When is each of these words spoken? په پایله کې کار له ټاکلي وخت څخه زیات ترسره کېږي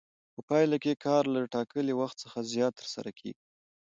په 0.33 0.41
پایله 0.49 0.77
کې 0.83 1.01
کار 1.05 1.23
له 1.35 1.39
ټاکلي 1.55 1.93
وخت 2.01 2.15
څخه 2.23 2.39
زیات 2.53 2.73
ترسره 2.81 3.11
کېږي 3.19 3.41